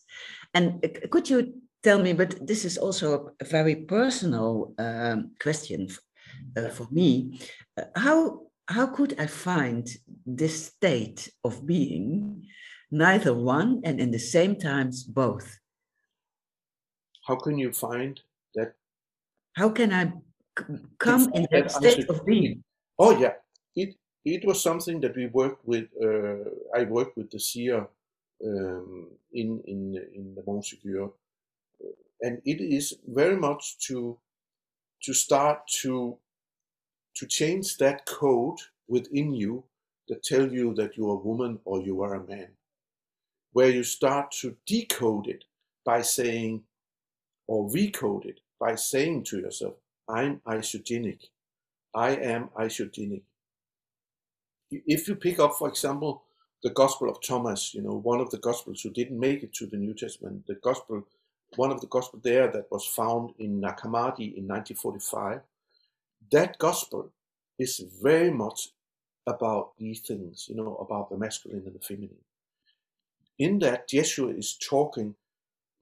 [0.53, 2.13] and uh, could you tell me?
[2.13, 5.88] But this is also a very personal um, question
[6.57, 7.39] uh, for me.
[7.77, 9.88] Uh, how how could I find
[10.25, 12.45] this state of being?
[12.91, 15.59] neither one and in the same times both.
[17.25, 18.19] How can you find
[18.55, 18.73] that?
[19.53, 20.13] How can I
[20.97, 22.63] come in that state of being?
[22.97, 23.33] Oh yeah,
[23.75, 25.88] it it was something that we worked with.
[26.01, 27.88] Uh, I worked with the seer
[28.45, 31.13] um, in in in the Montségur,
[32.21, 34.19] and it is very much to
[35.04, 36.17] to start to
[37.15, 39.63] to change that code within you
[40.08, 42.49] that tell you that you are a woman or you are a man
[43.54, 45.45] where you start to decode it
[45.86, 46.63] by saying,
[47.47, 49.75] or recode it by saying to yourself,
[50.08, 51.21] I'm isogenic.
[51.93, 53.23] I am isogenic.
[54.71, 56.23] If you pick up, for example,
[56.63, 59.65] the Gospel of Thomas, you know, one of the Gospels who didn't make it to
[59.65, 61.03] the New Testament, the Gospel,
[61.55, 65.41] one of the Gospel there that was found in Nag Hammadi in 1945,
[66.31, 67.11] that Gospel
[67.57, 68.69] is very much
[69.25, 72.15] about these things, you know, about the masculine and the feminine.
[73.37, 75.15] In that, Jeshua is talking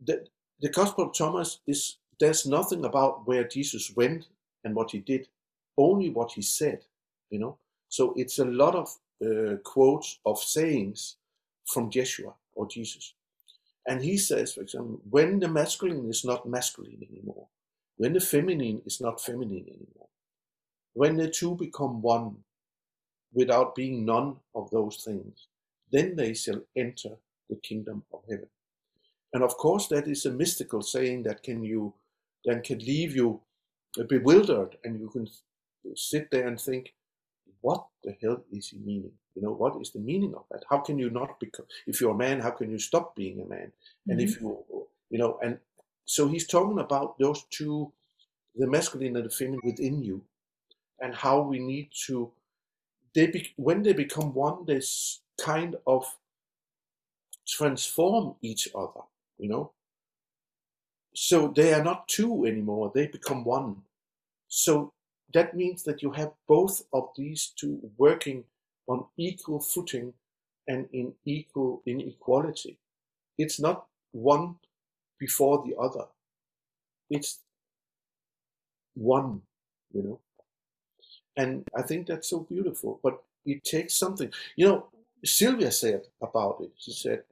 [0.05, 0.29] that
[0.61, 4.27] the Gospel of Thomas is there's nothing about where Jesus went
[4.63, 5.27] and what he did,
[5.77, 6.81] only what he said,
[7.29, 7.57] you know.
[7.89, 8.95] So it's a lot of
[9.63, 11.17] quotes of sayings
[11.65, 13.13] from Jeshua or Jesus.
[13.87, 17.47] And he says, for example, when the masculine is not masculine anymore,
[17.95, 20.09] when the feminine is not feminine anymore,
[20.93, 22.37] when the two become one
[23.33, 25.47] without being none of those things,
[25.91, 27.11] then they shall enter
[27.49, 28.49] the kingdom of heaven.
[29.33, 31.93] And of course, that is a mystical saying that can you
[32.45, 33.41] then can leave you
[34.09, 35.27] bewildered, and you can
[35.95, 36.93] sit there and think,
[37.61, 39.11] what the hell is he meaning?
[39.35, 40.63] You know, what is the meaning of that?
[40.69, 43.45] How can you not become, if you're a man, how can you stop being a
[43.45, 43.71] man?
[44.07, 44.27] And mm-hmm.
[44.27, 44.63] if you,
[45.09, 45.59] you know, and
[46.05, 47.91] so he's talking about those two,
[48.55, 50.23] the masculine and the feminine within you,
[50.99, 52.31] and how we need to,
[53.13, 54.81] they be, when they become one, they
[55.39, 56.17] kind of
[57.47, 59.01] transform each other,
[59.37, 59.71] you know.
[61.13, 63.83] So they are not two anymore, they become one.
[64.47, 64.93] So
[65.33, 68.43] that means that you have both of these two working
[68.87, 70.13] on equal footing
[70.67, 72.77] and in equal inequality.
[73.37, 74.55] It's not one
[75.19, 76.05] before the other.
[77.09, 77.39] It's
[78.95, 79.41] one,
[79.93, 80.19] you know.
[81.35, 82.99] And I think that's so beautiful.
[83.03, 84.31] But it takes something.
[84.55, 84.87] You know,
[85.23, 87.23] Sylvia said about it, she said,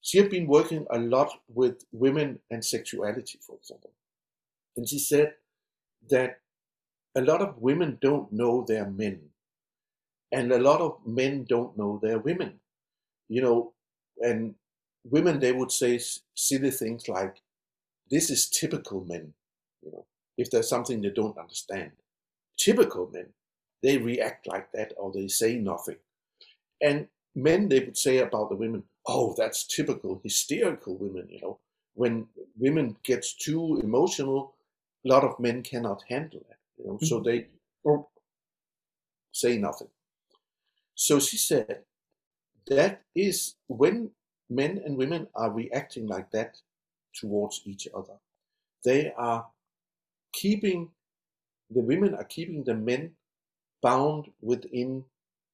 [0.00, 3.90] she had been working a lot with women and sexuality, for example.
[4.76, 5.34] And she said
[6.08, 6.38] that
[7.16, 9.32] a lot of women don't know their men,
[10.32, 12.60] and a lot of men don't know their women.
[13.28, 13.74] You know,
[14.22, 14.54] and
[15.04, 16.00] women they would say
[16.34, 17.42] silly things like,
[18.10, 19.34] "This is typical men."
[19.82, 20.06] You know,
[20.38, 21.92] if there's something they don't understand,
[22.58, 23.34] typical men
[23.82, 25.98] they react like that or they say nothing,
[26.82, 31.60] and men they would say about the women, "Oh, that's typical hysterical women." You know,
[31.94, 34.54] when women gets too emotional,
[35.04, 36.55] a lot of men cannot handle that.
[36.86, 37.06] You know, mm-hmm.
[37.06, 37.48] so they
[37.84, 38.06] don't
[39.32, 39.88] say nothing.
[40.94, 41.80] So she said,
[42.68, 44.10] that is when
[44.48, 46.56] men and women are reacting like that
[47.12, 48.14] towards each other.
[48.84, 49.46] They are
[50.32, 50.90] keeping,
[51.70, 53.12] the women are keeping the men
[53.82, 55.04] bound within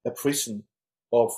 [0.07, 0.65] a prison
[1.13, 1.33] of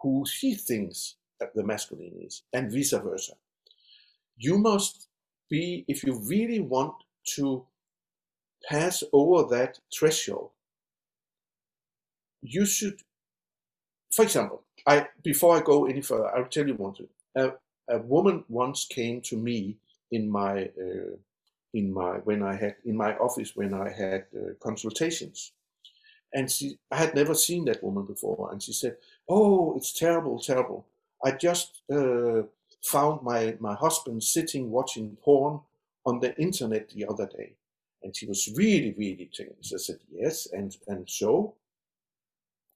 [0.00, 3.32] who she thinks that the masculine is, and vice versa.
[4.36, 5.08] You must
[5.50, 6.94] be, if you really want
[7.34, 7.66] to
[8.68, 10.52] pass over that threshold,
[12.42, 13.02] you should,
[14.10, 17.08] for example, I before I go any further, I'll tell you one thing.
[17.36, 17.52] A,
[17.88, 19.78] a woman once came to me
[20.10, 21.16] in my uh,
[21.74, 25.52] in my when I had in my office when I had uh, consultations,
[26.34, 30.40] and she I had never seen that woman before, and she said, "Oh, it's terrible,
[30.40, 30.86] terrible.
[31.24, 32.44] I just uh,
[32.82, 35.62] found my my husband sitting watching porn
[36.06, 37.54] on the internet the other day."
[38.02, 39.74] And she was really, really changed.
[39.74, 41.54] I said, Yes, and and so?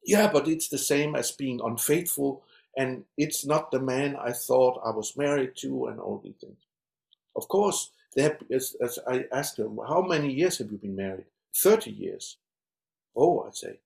[0.04, 2.42] Yeah, but it's the same as being unfaithful,
[2.76, 6.58] and it's not the man I thought I was married to, and all these things.
[7.37, 10.96] Of course, they have, as, as I asked her, How many years have you been
[10.96, 11.26] married?
[11.56, 12.38] 30 years.
[13.16, 13.78] Oh, I say.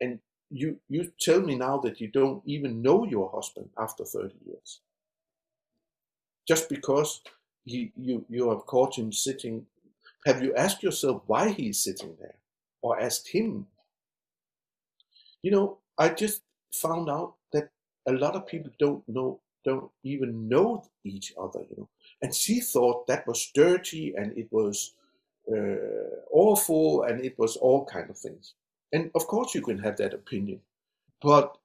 [0.00, 4.34] And you, you tell me now that you don't even know your husband after 30
[4.46, 4.80] years.
[6.46, 7.22] Just because
[7.64, 9.66] you, you, you have caught him sitting
[10.26, 12.36] have you asked yourself why he's sitting there
[12.82, 13.66] or asked him?
[15.42, 17.70] You know, I just found out that
[18.06, 21.88] a lot of people don't know, don't even know each other, you know.
[22.20, 24.94] And she thought that was dirty and it was
[25.50, 28.54] uh, awful and it was all kind of things.
[28.92, 30.60] And of course, you can have that opinion,
[31.22, 31.56] but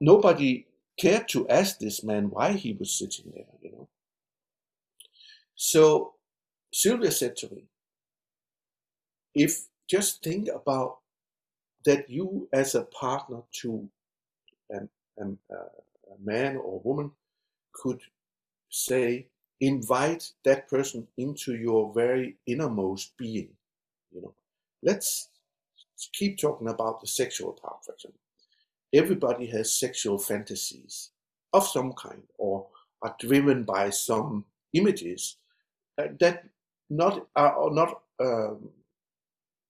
[0.00, 0.66] nobody
[0.98, 3.88] cared to ask this man why he was sitting there, you know.
[5.54, 6.14] So
[6.72, 7.64] Sylvia said to me,
[9.34, 10.98] if just think about
[11.84, 13.88] that you as a partner to
[14.70, 17.10] an, an, uh, a man or a woman
[17.72, 18.00] could
[18.70, 19.26] say,
[19.60, 23.48] invite that person into your very innermost being.
[24.10, 24.34] You know,
[24.82, 25.28] let's
[26.12, 28.20] keep talking about the sexual part, for example.
[28.92, 31.10] Everybody has sexual fantasies
[31.52, 32.66] of some kind or
[33.02, 35.36] are driven by some images
[35.98, 36.44] uh, that
[37.00, 38.70] not uh, not um,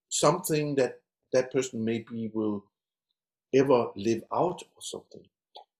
[0.09, 1.01] something that
[1.33, 2.65] that person maybe will
[3.55, 5.25] ever live out or something.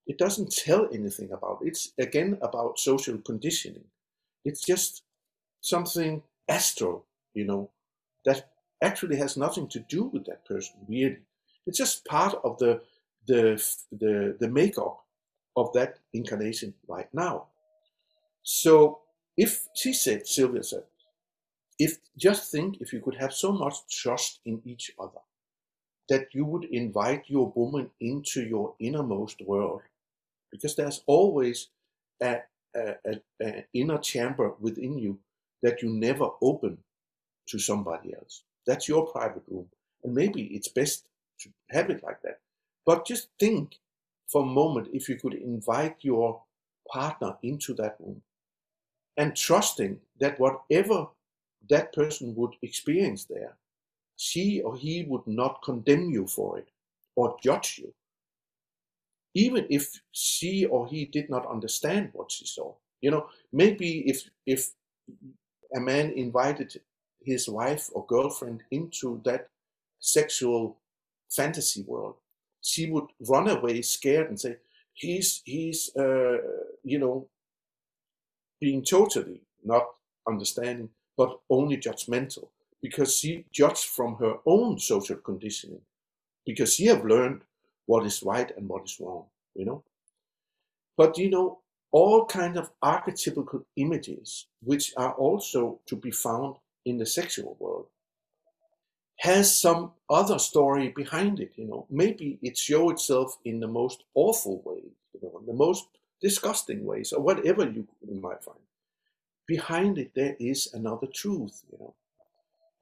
[0.07, 1.69] It doesn't tell anything about it.
[1.69, 3.87] It's again about social conditioning.
[4.45, 5.05] It's just
[5.63, 7.71] something astral, you know,
[8.25, 8.51] that
[8.83, 11.19] actually has nothing to do with that person, really.
[11.67, 12.83] It's just part of the
[13.27, 13.63] the
[13.93, 15.05] the, the makeup
[15.57, 17.49] of that incarnation right now.
[18.43, 19.01] So
[19.37, 20.85] if she said, Sylvia said,
[21.79, 25.21] if just think if you could have so much trust in each other
[26.09, 29.83] that you would invite your woman into your innermost world,
[30.51, 31.69] because there's always
[32.23, 32.41] a,
[32.77, 35.19] a, a, a inner chamber within you
[35.63, 36.79] that you never open
[37.47, 38.43] to somebody else.
[38.67, 39.69] That's your private room.
[40.05, 41.05] And maybe it's best
[41.41, 42.41] to have it like that.
[42.85, 43.79] But just think
[44.29, 46.43] for a moment if you could invite your
[46.91, 48.23] partner into that room
[49.17, 51.09] and trusting that whatever
[51.71, 53.57] that person would experience there,
[54.17, 56.69] she or he would not condemn you for it
[57.17, 57.93] or judge you.
[59.35, 62.75] Even if she or he did not understand what she saw.
[63.01, 64.73] You know, maybe if if
[65.75, 66.81] a man invited
[67.21, 69.49] his wife or girlfriend into that
[70.01, 70.77] sexual
[71.31, 72.17] fantasy world,
[72.61, 74.57] she would run away scared and say,
[74.93, 76.39] "He's he's uh,
[76.85, 77.29] you know
[78.61, 79.85] being totally not
[80.29, 82.49] understanding, but only judgmental
[82.83, 85.83] because she judged from her own social conditioning
[86.47, 87.43] because she have learned
[87.87, 89.85] what is right and what is wrong, you know.
[90.97, 91.61] But you know,
[91.91, 96.57] all kind of archetypical images, which are also to be found
[96.87, 97.89] in the sexual world
[99.19, 104.05] has some other story behind it you know maybe it show itself in the most
[104.15, 104.83] awful way
[105.15, 105.87] you know the most
[106.21, 108.59] disgusting ways or whatever you, you might find
[109.55, 111.95] behind it there is another truth you know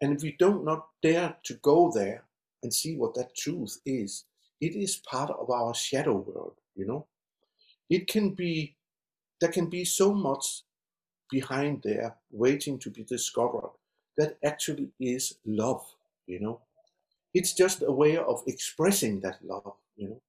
[0.01, 2.25] and if we don't not dare to go there
[2.63, 4.25] and see what that truth is
[4.61, 7.03] it is part of our shadow world you know
[7.89, 8.55] it can be
[9.41, 10.63] there can be so much
[11.31, 13.71] behind there waiting to be discovered
[14.19, 15.85] that actually is love,
[16.27, 16.61] you know.
[17.33, 20.21] It's just a way of expressing that love, you know.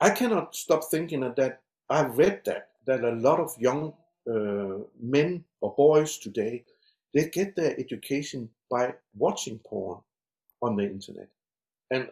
[0.00, 1.60] I cannot stop thinking of that.
[1.90, 3.94] I've read that, that a lot of young
[4.30, 6.64] uh, men or boys today,
[7.14, 10.00] they get their education by watching porn
[10.62, 11.28] on the internet.
[11.90, 12.10] And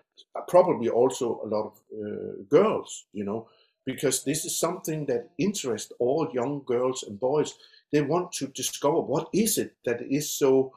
[0.49, 3.49] probably also a lot of uh, girls, you know,
[3.85, 7.55] because this is something that interests all young girls and boys
[7.93, 10.73] they want to discover what is it that is so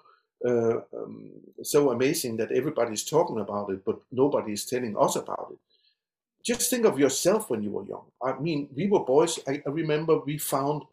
[0.45, 1.31] uh, um,
[1.63, 5.57] so amazing that everybody's talking about it, but nobody is telling us about it.
[6.43, 8.05] Just think of yourself when you were young.
[8.21, 9.39] I mean, we were boys.
[9.47, 10.83] I, I remember we found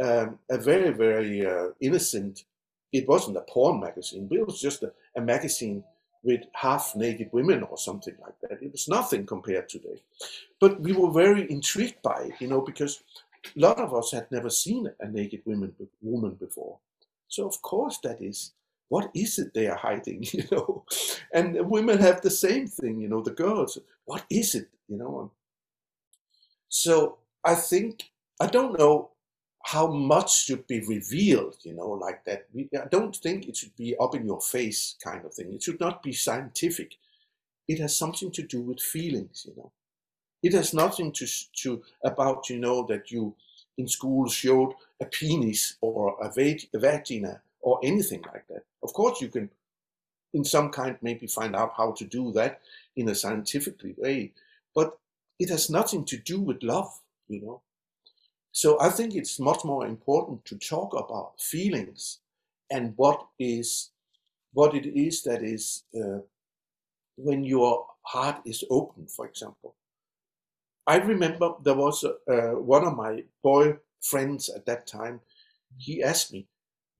[0.00, 2.44] um, a very, very uh, innocent.
[2.92, 5.84] It wasn't a porn magazine, but it was just a, a magazine
[6.22, 8.62] with half naked women or something like that.
[8.62, 10.02] It was nothing compared to today.
[10.60, 13.02] But we were very intrigued by it, you know, because
[13.44, 16.78] a lot of us had never seen a naked woman, woman before.
[17.28, 18.52] So of course that is,
[18.88, 20.84] what is it they are hiding, you know?
[21.32, 25.32] And women have the same thing, you know, the girls, what is it, you know?
[26.68, 29.10] So I think, I don't know
[29.64, 32.46] how much should be revealed, you know, like that.
[32.74, 35.52] I don't think it should be up in your face kind of thing.
[35.52, 36.96] It should not be scientific.
[37.68, 39.72] It has something to do with feelings, you know.
[40.42, 41.26] It has nothing to
[41.62, 43.36] to about you know that you
[43.78, 48.64] in school showed a penis or a, a vagina or anything like that.
[48.82, 49.50] Of course, you can,
[50.34, 52.60] in some kind, maybe find out how to do that
[52.96, 54.32] in a scientifically way,
[54.74, 54.98] but
[55.38, 57.62] it has nothing to do with love, you know.
[58.52, 62.18] So I think it's much more important to talk about feelings
[62.70, 63.90] and what is
[64.52, 66.18] what it is that is uh,
[67.16, 69.74] when your heart is open, for example.
[70.86, 75.20] I remember there was uh, one of my boy friends at that time.
[75.78, 76.46] He asked me,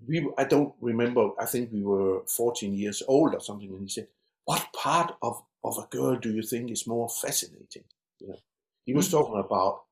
[0.06, 1.30] we I don't remember.
[1.38, 4.08] I think we were 14 years old or something, and he said,
[4.44, 7.84] "What part of of a girl do you think is more fascinating?"
[8.18, 8.38] You know,
[8.84, 9.16] he was mm-hmm.
[9.16, 9.82] talking about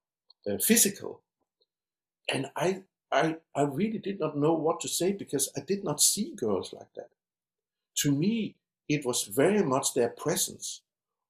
[0.48, 1.20] uh, physical,
[2.32, 6.00] and I I I really did not know what to say because I did not
[6.02, 7.10] see girls like that.
[7.98, 8.56] To me,
[8.88, 10.82] it was very much their presence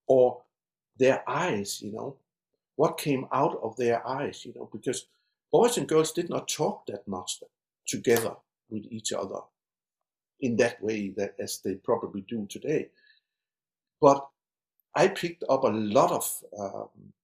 [0.06, 0.42] or
[0.96, 1.82] their eyes.
[1.82, 2.16] You know,
[2.76, 5.06] what came out of their eyes, you know, because
[5.52, 7.42] boys and girls did not talk that much
[7.86, 8.36] together
[8.70, 9.40] with each other
[10.40, 12.90] in that way that as they probably do today.
[14.00, 14.28] But
[14.94, 17.14] I picked up a lot of um,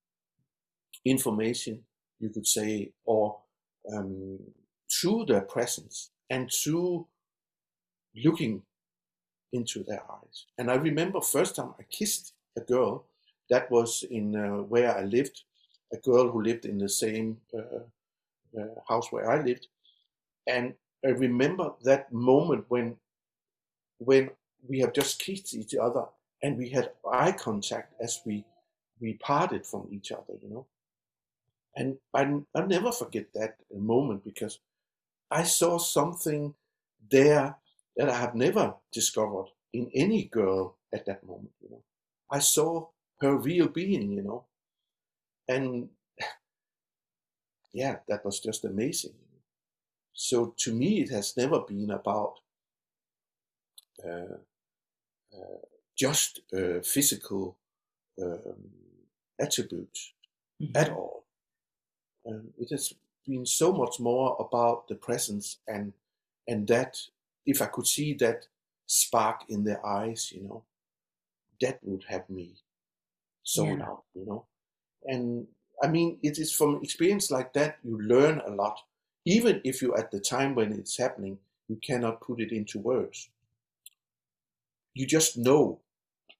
[1.04, 1.84] information,
[2.18, 3.40] you could say, or
[3.94, 4.38] um,
[4.90, 7.06] through their presence and through
[8.24, 8.62] looking
[9.52, 10.46] into their eyes.
[10.58, 13.04] And I remember first time I kissed a girl,
[13.50, 15.42] that was in uh, where I lived,
[15.92, 19.68] a girl who lived in the same uh, uh, house where I lived,
[20.46, 20.74] and
[21.04, 22.96] I remember that moment when
[23.98, 24.30] when
[24.68, 26.04] we have just kissed each other
[26.42, 28.44] and we had eye contact as we
[29.00, 30.66] we parted from each other, you know.
[31.76, 32.22] And I
[32.54, 34.58] I never forget that moment because
[35.30, 36.54] I saw something
[37.10, 37.56] there
[37.96, 41.82] that I have never discovered in any girl at that moment, you know.
[42.30, 42.88] I saw
[43.20, 44.44] her real being, you know.
[45.48, 45.90] And
[47.72, 49.14] yeah, that was just amazing.
[50.12, 52.36] So to me, it has never been about
[54.04, 54.38] uh,
[55.32, 55.60] uh,
[55.96, 57.58] just uh, physical
[58.22, 58.70] um,
[59.38, 60.12] attributes
[60.62, 60.76] mm-hmm.
[60.76, 61.15] at all.
[62.26, 62.92] Um, it has
[63.26, 65.92] been so much more about the presence and
[66.48, 66.98] and that
[67.44, 68.46] if I could see that
[68.86, 70.62] spark in their eyes, you know,
[71.60, 72.54] that would have me
[73.42, 73.86] sold yeah.
[73.86, 74.44] out, you know.
[75.04, 75.46] And
[75.82, 78.78] I mean, it is from experience like that you learn a lot,
[79.24, 83.28] even if you at the time when it's happening you cannot put it into words.
[84.94, 85.80] You just know,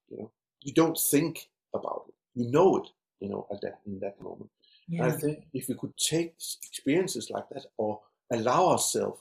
[0.08, 0.30] you know.
[0.62, 2.14] You don't think about it.
[2.34, 2.88] You know it,
[3.20, 4.50] you know, at that in that moment.
[4.88, 5.06] Yeah.
[5.06, 8.00] I think if we could take experiences like that or
[8.32, 9.20] allow ourselves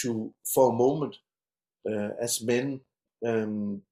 [0.00, 1.16] to, for a moment,
[1.88, 2.80] uh, as men,
[3.26, 3.82] um,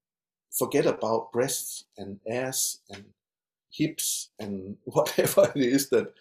[0.51, 3.05] forget about breasts and ass and
[3.71, 6.13] hips and whatever it is that,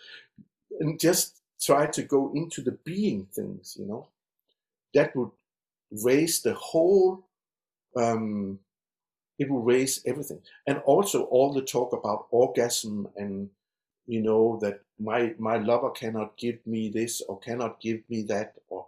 [0.80, 4.08] and just try to go into the being things, you know,
[4.94, 5.30] that would
[6.04, 7.24] raise the whole,
[7.96, 8.58] um,
[9.38, 10.40] it will raise everything.
[10.66, 13.50] And also all the talk about orgasm and
[14.08, 18.54] you know that my my lover cannot give me this or cannot give me that
[18.68, 18.86] or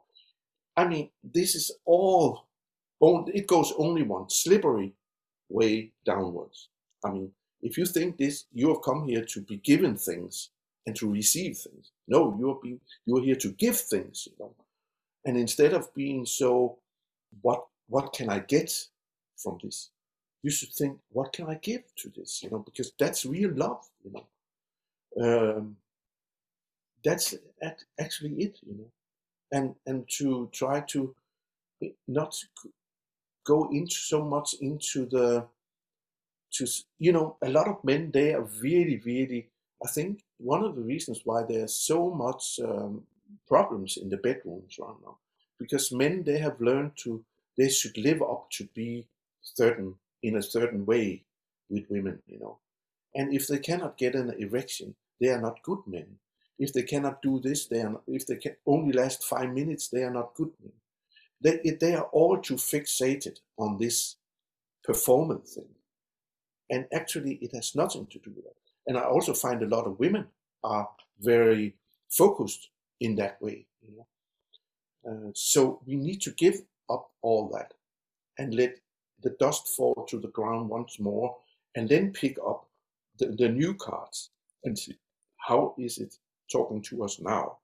[0.76, 2.46] i mean this is all
[3.00, 4.92] it goes only one slippery
[5.48, 6.68] way downwards.
[7.04, 10.50] I mean if you think this you have come here to be given things
[10.86, 11.92] and to receive things.
[12.08, 14.54] No you're being you're here to give things you know.
[15.24, 16.78] And instead of being so
[17.42, 18.72] what what can i get
[19.36, 19.90] from this?
[20.42, 23.84] You should think what can i give to this you know because that's real love
[24.04, 24.26] you know
[25.18, 25.76] um,
[27.04, 27.34] that's
[27.98, 28.90] actually it, you know,
[29.52, 31.14] and and to try to
[32.06, 32.34] not
[33.44, 35.46] go into so much into the
[36.52, 36.66] to
[36.98, 39.48] you know a lot of men they are really really
[39.84, 43.04] I think one of the reasons why there's so much um,
[43.48, 45.16] problems in the bedrooms right now
[45.58, 47.24] because men they have learned to
[47.56, 49.06] they should live up to be
[49.42, 51.24] certain in a certain way
[51.70, 52.58] with women you know
[53.14, 56.18] and if they cannot get an erection, they are not good men.
[56.58, 59.88] If they cannot do this, they are not, if they can only last five minutes,
[59.88, 60.72] they are not good men.
[61.40, 64.16] They, they are all too fixated on this
[64.84, 65.74] performance thing.
[66.68, 68.54] And actually, it has nothing to do with that.
[68.86, 70.26] And I also find a lot of women
[70.62, 70.88] are
[71.18, 71.74] very
[72.08, 72.68] focused
[73.00, 73.66] in that way.
[73.82, 74.06] You know?
[75.10, 77.72] Uh, so we need to give up all that
[78.38, 78.78] and let
[79.22, 81.36] the dust fall to the ground once more
[81.74, 82.69] and then pick up
[83.20, 84.30] the, the new cards
[84.64, 84.96] and see
[85.36, 86.16] how is it
[86.50, 87.58] talking to us now.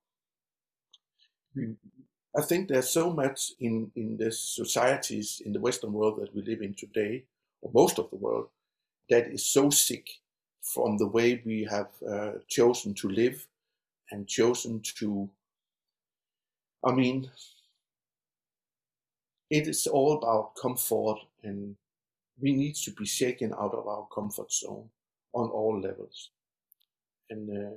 [2.37, 6.43] I think there's so much in, in the societies in the Western world that we
[6.43, 7.25] live in today,
[7.63, 8.49] or most of the world,
[9.09, 10.07] that is so sick
[10.63, 13.47] from the way we have uh, chosen to live
[14.11, 15.29] and chosen to.
[16.85, 17.31] I mean,
[19.51, 21.77] it is all about comfort, and
[22.39, 24.91] we need to be shaken out of our comfort zone
[25.37, 26.31] on all levels.
[27.31, 27.77] And uh,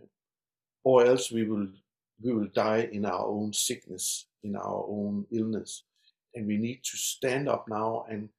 [0.84, 1.68] or else we will
[2.22, 5.84] we will die in our own sickness, in our own illness.
[6.36, 8.30] And we need to stand up now and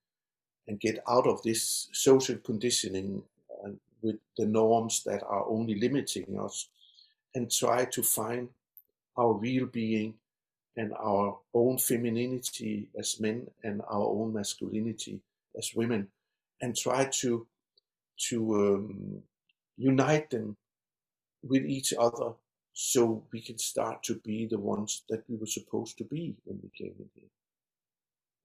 [0.67, 3.23] and get out of this social conditioning
[3.65, 3.71] uh,
[4.03, 6.69] with the norms that are only limiting us
[7.35, 8.49] and try to find
[9.17, 10.15] our real being
[10.77, 15.21] and our own femininity as men and our own masculinity
[15.59, 16.09] as women
[16.61, 17.47] and try to
[18.29, 19.23] to um,
[19.77, 20.57] unite them
[21.43, 22.33] with each other
[22.73, 26.59] so we can start to be the ones that we were supposed to be when
[26.63, 27.31] we came in here.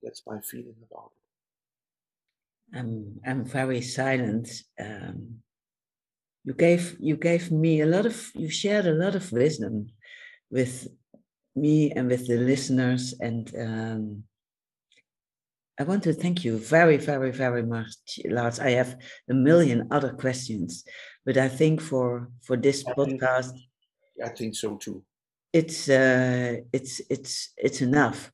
[0.02, 2.78] That's my feeling about it.
[2.78, 4.48] I'm I'm very silent.
[4.80, 5.38] Um,
[6.44, 9.88] you gave you gave me a lot of you shared a lot of wisdom
[10.50, 10.88] with
[11.54, 14.24] me and with the listeners and um,
[15.78, 18.58] I want to thank you very, very, very much, Lars.
[18.60, 18.96] I have
[19.28, 20.84] a million other questions,
[21.24, 25.04] but I think for for this I podcast, think, I think so too.
[25.52, 28.32] It's uh, it's it's it's enough.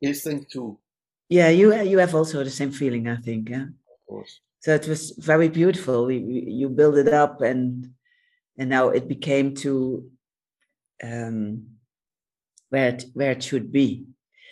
[0.00, 0.78] You think too.
[1.28, 3.50] Yeah, you you have also the same feeling, I think.
[3.50, 3.62] Yeah.
[3.64, 4.40] Of course.
[4.60, 6.06] So it was very beautiful.
[6.06, 7.90] We, we, you build it up, and
[8.58, 10.08] and now it became to
[11.02, 11.66] um,
[12.70, 14.06] where it where it should be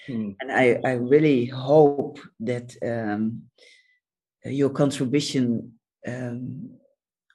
[0.08, 0.36] Mm.
[0.40, 3.42] And I, I really hope that um,
[4.44, 5.72] your contribution
[6.06, 6.70] um,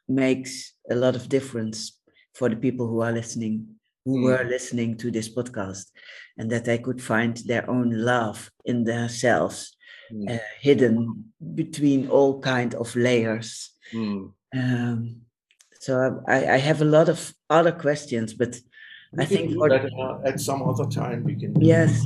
[0.08, 2.00] makes a lot of difference
[2.34, 3.68] for the people who are listening,
[4.06, 4.24] who mm.
[4.24, 5.86] were listening to this podcast,
[6.38, 9.76] and that they could find their own love in themselves,
[10.12, 10.36] mm.
[10.36, 13.72] uh, hidden between all kind of layers.
[13.94, 14.32] Mm.
[14.56, 15.22] Um,
[15.80, 18.58] so I, I, have a lot of other questions, but
[19.14, 21.60] we I think for uh, at some other time we can.
[21.62, 22.06] Yes.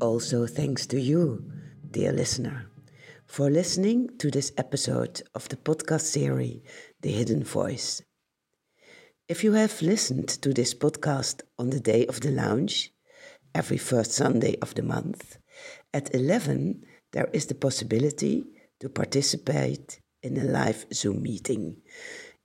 [0.00, 1.50] Also thanks to you,
[1.90, 2.70] dear listener,
[3.26, 6.60] for listening to this episode of the podcast series
[7.00, 8.00] The Hidden Voice.
[9.26, 12.92] If you have listened to this podcast on the day of the launch,
[13.52, 15.38] every first Sunday of the month,
[15.92, 18.44] at 11, there is the possibility
[18.78, 21.78] to participate in a live Zoom meeting.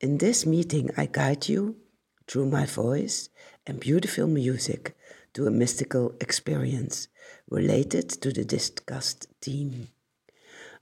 [0.01, 1.75] In this meeting, I guide you
[2.27, 3.29] through my voice
[3.67, 4.97] and beautiful music
[5.35, 7.09] to a mystical experience
[7.49, 9.87] related to the discussed theme.